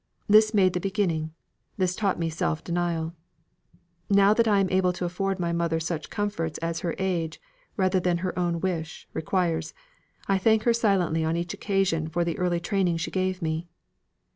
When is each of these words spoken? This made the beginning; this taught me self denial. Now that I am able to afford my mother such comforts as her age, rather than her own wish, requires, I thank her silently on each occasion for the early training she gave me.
This 0.27 0.51
made 0.51 0.73
the 0.73 0.79
beginning; 0.79 1.31
this 1.77 1.95
taught 1.95 2.17
me 2.17 2.31
self 2.31 2.63
denial. 2.63 3.13
Now 4.09 4.33
that 4.33 4.47
I 4.47 4.57
am 4.59 4.67
able 4.71 4.91
to 4.93 5.05
afford 5.05 5.39
my 5.39 5.53
mother 5.53 5.79
such 5.79 6.09
comforts 6.09 6.57
as 6.57 6.79
her 6.79 6.95
age, 6.97 7.39
rather 7.77 7.99
than 7.99 8.17
her 8.25 8.33
own 8.37 8.61
wish, 8.61 9.07
requires, 9.13 9.75
I 10.27 10.39
thank 10.39 10.63
her 10.63 10.73
silently 10.73 11.23
on 11.23 11.37
each 11.37 11.53
occasion 11.53 12.07
for 12.07 12.25
the 12.25 12.39
early 12.39 12.59
training 12.59 12.97
she 12.97 13.11
gave 13.11 13.43
me. 13.43 13.67